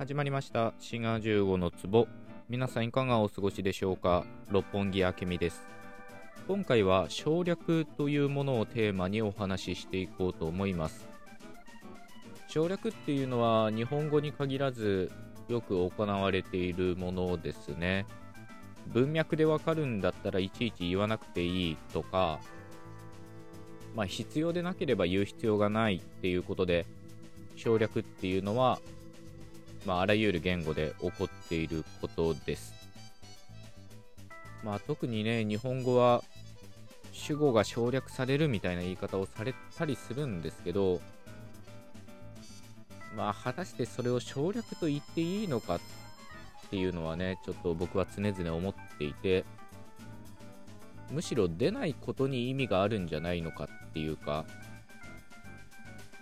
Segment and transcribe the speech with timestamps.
[0.00, 0.72] 始まりました。
[0.78, 2.08] 滋賀15の壺。
[2.48, 4.24] 皆さんいかがお過ごしでしょうか？
[4.48, 5.60] 六本木あけみです。
[6.48, 11.06] 今回は省略というものをテーマにお話ししていこうと思います。
[12.48, 15.12] 省略っていうのは日本語に限らず
[15.48, 18.06] よく行われているものですね。
[18.86, 22.40] 文脈でわかるんだったらいちいち言わなくていいとか
[23.94, 26.86] まあ、必要でなければ言う必要がないっていうことで
[27.54, 28.80] 省略っていうのは、
[29.86, 32.74] まあ、あらゆる言語で起こっていることです。
[34.62, 36.22] まあ、特にね、日本語は
[37.12, 41.00] 主語が省略されるみたいな言い方をされたりするんですけど、
[43.16, 45.80] まあ、果たしてそれを省略と言っていいのかっ
[46.70, 49.44] ていうのはね、ちょっと僕は常々思っていて、
[51.10, 54.44] むしろ出ないことに意味があるんじゃないのかっていうか、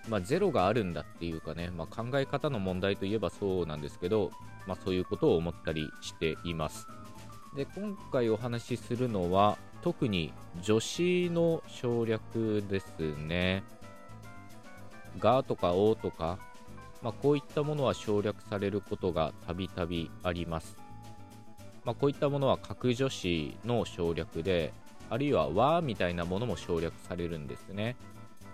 [0.09, 4.31] まあ、ゼロがあるんだっていうかね、まあ、考え方の問題といえばそうなんですけど、
[4.67, 6.87] まあ、そういうことを思ったりしています。
[7.57, 13.63] で今回お話しするのは特に助詞の省略ですね。
[15.19, 16.39] がとかおとか、
[17.03, 20.77] まあ、こういったものは省略されることがたびたびあります。
[21.85, 24.73] まあ、こういったものは格助詞の省略で、
[25.11, 27.97] あるいは和みたいなものも省略されるんですね。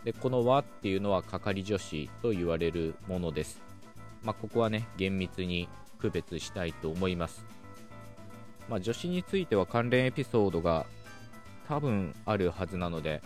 [0.05, 3.61] でこの和っていうのは係助詞と言われるものです。
[4.23, 7.45] まあ、ここはね、厳密に区別したいと思います。
[8.69, 10.87] まあ、助詞については関連エピソードが
[11.69, 13.23] 多分あるはずなので、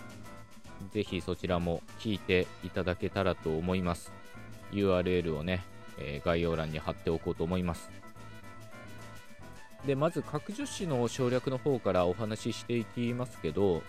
[0.93, 4.13] ぜひそちらも聞いていただけたらと思います。
[4.73, 5.65] URL をね、
[5.99, 7.91] えー、概要欄に貼っておこうと思います。
[9.87, 13.83] で、まず、格助詞の省略の方からお話ししていきますけど、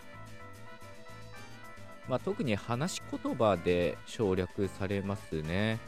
[2.10, 5.80] まあ、特に話し言葉で省略されますね。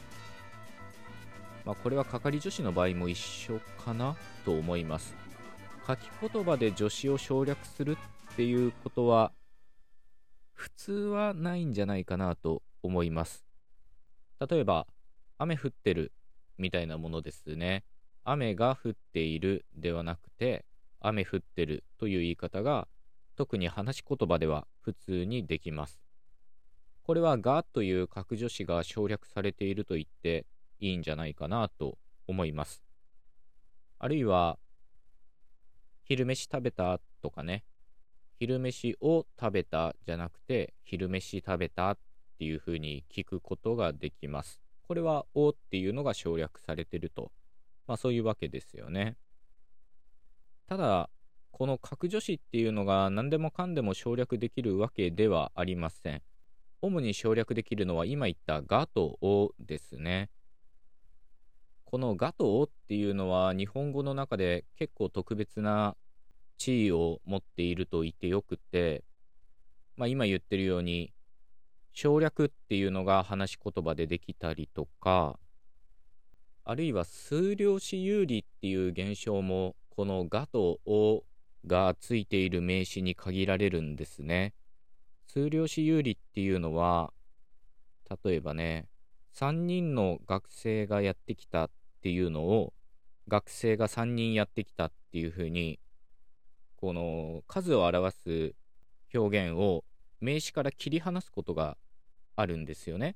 [1.65, 5.15] まあ、これは係助詞の場合も一緒かなと思います。
[5.87, 7.97] 書き言葉で助詞を省略する
[8.33, 9.31] っていうことは
[10.53, 13.43] 普通はないんじゃないかなと思います。
[14.47, 14.85] 例えば、
[15.39, 16.11] 雨降ってる
[16.59, 17.83] みたいなものですね。
[18.23, 20.65] 雨が降っているではなくて、
[20.99, 22.87] 雨降ってるという言い方が
[23.35, 26.00] 特に話し言葉では普通にできます。
[27.03, 30.45] これはがという格助詞が省略されていると言って
[30.79, 31.97] いいんじゃないかなと
[32.27, 32.83] 思います。
[33.99, 34.57] あるいは、
[36.03, 37.63] 昼飯食べたとかね、
[38.39, 41.97] 昼飯を食べたじゃなくて、昼飯食べたっ
[42.39, 44.59] ていうふうに聞くことができます。
[44.87, 47.31] これは、おっていうのが省略されてると。
[47.87, 49.17] まあそういうわけですよね。
[50.67, 51.09] ただ、
[51.51, 56.23] この格助詞っていうのが何でもかんでも省略できるわけではありません。
[56.81, 60.29] 主に省略できるのは今言ったがとおですね。
[61.85, 65.95] このがとおっていうのは日本語の中で結構特別な
[66.57, 69.03] 地位を持っていると言ってよくて、
[69.97, 71.11] まあ、今言ってるように
[71.91, 75.37] 省略っていうのが話し言葉でできたりとか、
[76.63, 81.23] あるいは数量子有利っていう現象もこのがとお
[81.67, 84.53] がついている名詞に限られるんですね。
[85.33, 87.13] 数量子有利っていうのは、
[88.25, 88.89] 例えばね、
[89.33, 91.69] 3人の学生がやってきたっ
[92.01, 92.73] ていうのを、
[93.29, 95.79] 学生が3人やってきたっていうふうに、
[96.75, 98.55] この数を表す
[99.17, 99.85] 表現を
[100.19, 101.77] 名詞から切り離すことが
[102.35, 103.15] あるんですよね。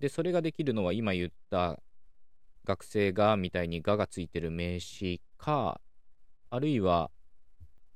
[0.00, 1.78] で、それができるのは今言った
[2.64, 5.78] 学生がみたいにががついてる名詞か、
[6.48, 7.10] あるいは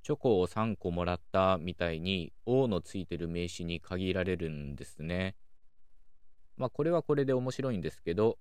[0.03, 5.37] チョコを3個もらったみたいに、O のついてる名詞に限られるんですね。
[6.57, 8.39] まあ、これはこれで面白いんですけど、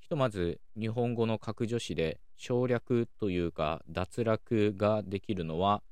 [0.00, 5.82] ひとまず日本語の格助詞で省略というか脱落ができるのは、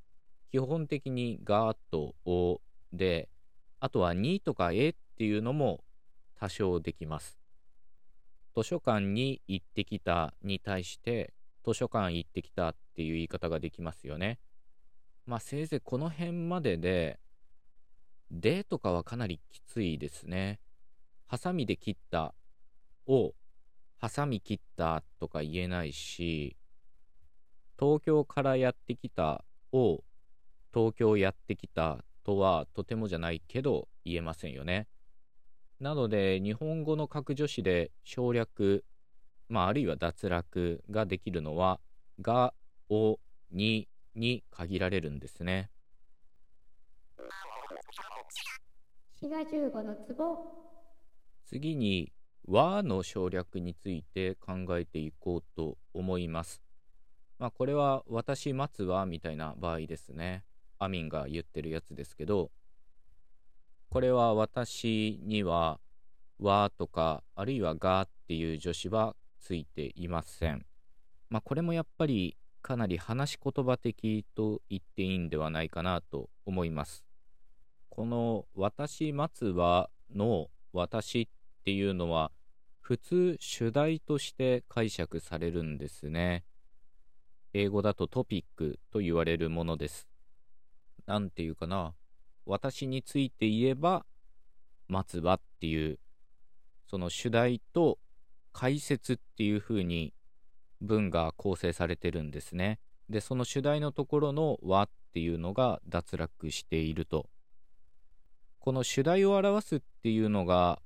[0.50, 2.60] 基本的にがとお
[2.92, 3.28] で、
[3.80, 5.84] あとはにとかえっていうのも
[6.38, 7.38] 多少できます。
[8.56, 11.34] 図書館に行ってきたに対して、
[11.64, 14.38] 図書館行ってきたっていう言い方ができますよね。
[15.26, 17.18] まあせいぜいこの辺までで、
[18.30, 20.60] でとかはかなりきついですね。
[21.26, 22.34] ハサミで切った
[23.06, 23.34] を、
[23.98, 26.56] ハサミ切ったとか言えないし、
[27.78, 30.04] 東京からやってきたを、
[30.72, 34.86] 東京やってきたとはとてもじゃないけど言えませんよね。
[35.80, 38.84] なので、日本語の格助詞で省略、
[39.48, 41.80] まあ、あるいは脱落ができるのは、
[42.20, 42.54] が、
[42.88, 43.18] お、
[43.50, 45.70] に、に限られるんですね。
[49.20, 50.66] 滋賀15の壺
[51.44, 52.12] 次に
[52.46, 56.62] 和の省略について考えていこうと思います。
[57.38, 60.44] まあ、これは私待つわみたいな場合ですね。
[60.78, 62.50] アミンが言ってるやつですけど、
[63.88, 65.80] これは私には
[66.38, 70.66] わとか、あるいはがっていう助詞はついていません。
[71.30, 72.36] まあ、これもやっぱり
[72.66, 77.04] かなり話し言葉的と言っていいんではないかなと思います。
[77.90, 81.28] この私待つはの私っ
[81.64, 82.32] ていうのは
[82.80, 86.42] 普通主題として解釈されるんですね。
[87.52, 90.08] 英語だとトピックと言われるものです。
[91.06, 91.94] なんていうかな。
[92.46, 94.04] 私について言えば、
[94.88, 96.00] 待つはっていう、
[96.90, 98.00] その主題と
[98.52, 100.15] 解説っていう風に
[100.80, 102.78] 文が構成されてるんですね。
[103.08, 107.28] で、その主題のところの和っていうのが脱落していると。
[108.58, 110.80] この主題を表すっていうのが、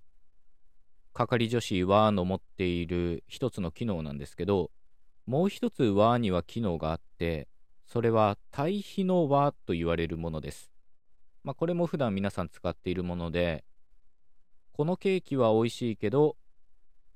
[1.12, 4.70] 係助詞和の持っている一つの機能なんですけど、
[5.26, 7.48] もう一つ和には機能があって、
[7.86, 10.70] それは対比の和と言われるものです。
[11.42, 13.64] まあ、これも普段皆さん使っているもので、
[14.72, 16.36] このケーキは美味しいけど、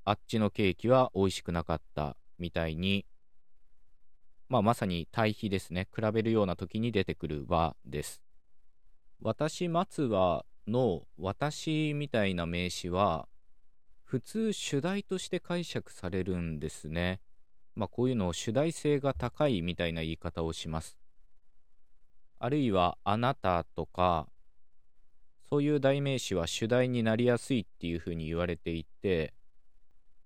[0.03, 3.05] あっちのケーキは美味しくなかったみたいに、
[4.47, 5.87] まあ、まさに対比ですね。
[5.95, 8.21] 比べるような時に出てくる和です。
[9.21, 13.27] 私待つはの私みたいな名詞は、
[14.03, 17.21] 普通主題として解釈されるんですね。
[17.75, 20.97] まあ、こういうのを主題性が高いみたいな言い方をします。
[22.39, 24.27] あるいはあなたとか、
[25.49, 29.33] そういう代名詞は主題になりやすいっていうふうに言われていて、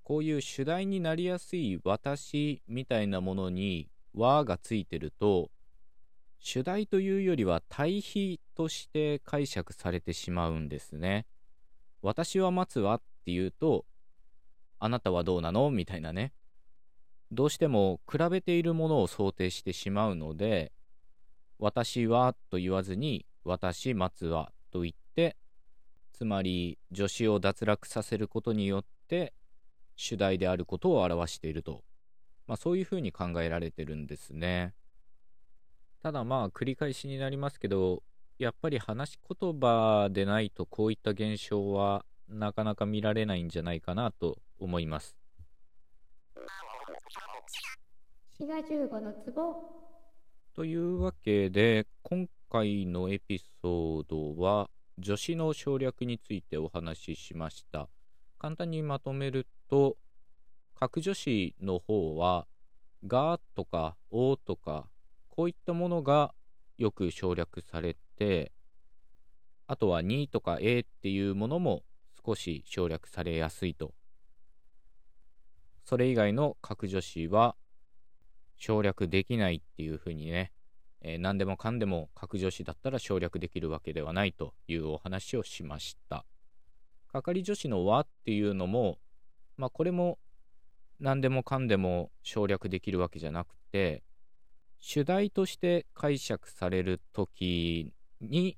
[0.09, 5.51] こういう主題になりやすい私みたいなものに和がついてると、
[6.39, 11.27] 主題というよりは対比として解釈されてしまうんですね。
[12.01, 13.85] 私は待つわっていうと、
[14.79, 16.33] あなたはどうなのみたいなね。
[17.31, 20.71] どうしても比べているものを想定してしまうので、
[21.59, 25.37] 私はと言わずに、私待つわと言って、
[26.13, 29.33] つまり助詞を脱落させることによって、
[30.01, 31.83] 主題であることを表していると。
[32.47, 34.73] まあそういうふうに考えられてるんですね。
[36.01, 38.01] ただまあ繰り返しになりますけど、
[38.37, 45.17] やっぱり話し言葉でないとこういった現象はなかなか見られないんじゃないかなと思います。
[48.37, 49.79] 滋賀15の壺
[50.55, 54.69] というわけで今回のエピソードは
[55.03, 57.89] 助詞の省略についてお話ししました
[58.39, 59.97] 簡単にまとめると
[60.73, 62.47] 格助詞の方は
[63.05, 64.87] がとかおとか
[65.27, 66.33] こういったものが
[66.77, 68.53] よく省略されて
[69.67, 71.83] あとはにとかえっていうものも
[72.25, 73.93] 少し省略されやすいと
[75.83, 77.55] それ以外の格助詞は
[78.57, 80.51] 省略できないっていうふうにね、
[81.01, 86.25] えー、何でもかんでも格助詞だったら省略できるわけではないというお話をしました。
[87.11, 88.97] 係助詞の和っていうのも、
[89.57, 90.19] まあこれも
[90.99, 94.03] 何でもかんでも省略できるわけじゃなくて、
[94.79, 98.57] 主題として解釈されるときに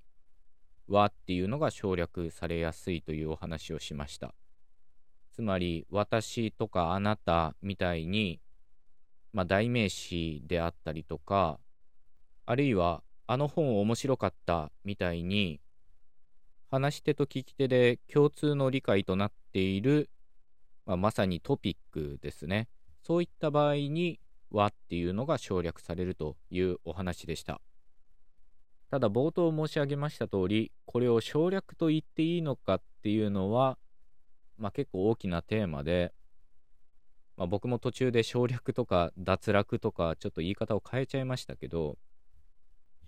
[0.87, 4.33] 和っていうのが省略されやすいというお話をしました。
[5.31, 8.41] つまり私とかあなたみたいに
[9.33, 11.59] まあ、代名詞であったりとか、
[12.45, 15.61] あるいは、あの本面白かったみたいに、
[16.71, 20.09] 話し手と聞き手で共通の理解となっている、
[20.85, 22.69] まあ、まさにトピックですね。
[23.03, 27.61] そういった場合に、和っていうのが省略されるというお話でした。
[28.89, 33.77] ただ冒頭申し上げました通り、これを省略と言っていいのかっていうのは、
[34.57, 36.13] まあ、結構大きなテーマで、
[37.35, 41.97] まあ、僕も途中で省略とか脱落とかちょっと言い方を変えちゃいましたけど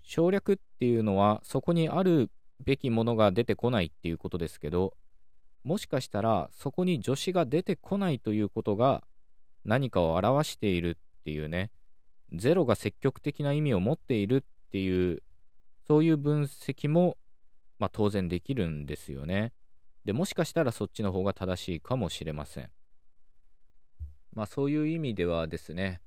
[0.02, 2.30] 省略っていうのはそこにある
[2.64, 4.94] べきものが出てこないっていうことですけど
[5.64, 9.02] もしかしたらそこに助詞が出てこないということが
[9.64, 11.70] 何かを表しているっていうね
[12.32, 15.22] ゼロが積極的な意味を持っているっていう
[15.86, 17.16] そういう分析も、
[17.78, 19.52] まあ、当然できるんですよね。
[20.04, 22.70] でもしかしたらそっちの方が正しいかもしれません。
[24.32, 26.00] まあそういう意味ではですね、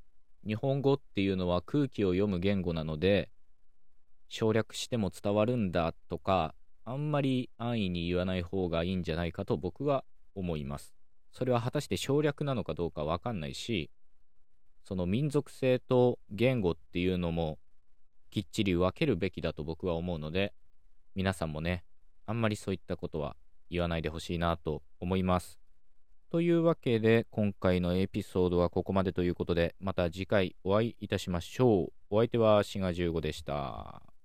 [0.46, 3.30] 日本語っていうのは空気を読む言語なので、
[4.30, 6.54] 省略しても伝わるんだとか、
[6.84, 10.04] あんまり安易に言わない方がいいんじゃないかと僕は
[10.36, 10.94] 思います。
[11.32, 13.92] それは果たして省略なのかどうかわかんないし、
[14.84, 17.60] その民族性と言語っていうのも
[18.30, 20.54] きっちり分けるべきだと僕は思うので、
[21.16, 21.84] 皆さんもね、
[22.26, 23.36] あんまりそういったことは
[23.70, 25.60] 言わないでほしいなと思います。
[26.30, 34.17] というわけで今回のエピソードはここまでということでまた次回お会いいたしましょうお相手は志賀15でした